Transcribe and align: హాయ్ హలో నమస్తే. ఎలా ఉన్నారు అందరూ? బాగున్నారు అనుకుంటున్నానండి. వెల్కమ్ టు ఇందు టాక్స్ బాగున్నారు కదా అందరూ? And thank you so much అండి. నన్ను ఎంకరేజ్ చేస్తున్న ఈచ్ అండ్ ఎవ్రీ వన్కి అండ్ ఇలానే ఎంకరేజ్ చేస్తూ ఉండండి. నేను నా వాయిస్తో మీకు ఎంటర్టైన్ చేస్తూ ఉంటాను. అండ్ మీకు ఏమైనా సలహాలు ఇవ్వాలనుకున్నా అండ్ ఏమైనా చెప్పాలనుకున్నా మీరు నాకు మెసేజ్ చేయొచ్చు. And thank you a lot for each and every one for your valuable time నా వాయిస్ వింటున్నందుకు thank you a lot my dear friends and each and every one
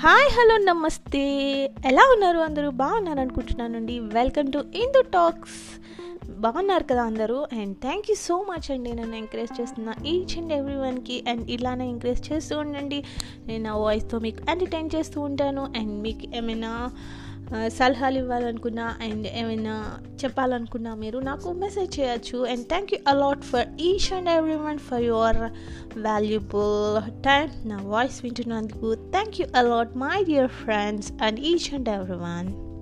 హాయ్ 0.00 0.28
హలో 0.32 0.56
నమస్తే. 0.56 1.22
ఎలా 1.84 2.02
ఉన్నారు 2.12 2.38
అందరూ? 2.38 2.70
బాగున్నారు 2.70 3.20
అనుకుంటున్నానండి. 3.20 3.98
వెల్కమ్ 3.98 4.52
టు 4.52 4.58
ఇందు 4.58 5.02
టాక్స్ 5.02 5.56
బాగున్నారు 6.30 6.84
కదా 6.84 7.02
అందరూ? 7.02 7.46
And 7.52 7.76
thank 7.76 8.06
you 8.10 8.16
so 8.16 8.36
much 8.50 8.70
అండి. 8.70 8.92
నన్ను 8.92 9.16
ఎంకరేజ్ 9.16 9.60
చేస్తున్న 9.60 9.94
ఈచ్ 10.06 10.38
అండ్ 10.38 10.52
ఎవ్రీ 10.52 10.74
వన్కి 10.74 11.24
అండ్ 11.28 11.50
ఇలానే 11.50 11.88
ఎంకరేజ్ 11.88 12.32
చేస్తూ 12.32 12.58
ఉండండి. 12.58 13.04
నేను 13.46 13.64
నా 13.64 13.76
వాయిస్తో 13.76 14.18
మీకు 14.18 14.50
ఎంటర్టైన్ 14.50 14.90
చేస్తూ 14.94 15.20
ఉంటాను. 15.20 15.64
అండ్ 15.76 16.02
మీకు 16.02 16.36
ఏమైనా 16.36 16.90
సలహాలు 17.68 18.18
ఇవ్వాలనుకున్నా 18.18 18.96
అండ్ 19.02 19.26
ఏమైనా 19.34 19.98
చెప్పాలనుకున్నా 20.24 20.94
మీరు 20.94 21.18
నాకు 21.18 21.52
మెసేజ్ 21.52 22.00
చేయొచ్చు. 22.00 22.38
And 22.46 22.66
thank 22.66 22.94
you 22.94 22.98
a lot 23.08 23.42
for 23.42 23.68
each 23.80 24.12
and 24.12 24.28
every 24.28 24.54
one 24.54 24.78
for 24.78 25.02
your 25.02 25.36
valuable 25.98 27.22
time 27.22 27.48
నా 27.64 27.80
వాయిస్ 27.82 28.22
వింటున్నందుకు 28.22 28.94
thank 28.94 29.40
you 29.40 29.46
a lot 29.56 29.96
my 29.96 30.24
dear 30.24 30.48
friends 30.48 31.12
and 31.22 31.40
each 31.40 31.74
and 31.74 31.88
every 31.88 32.14
one 32.14 32.77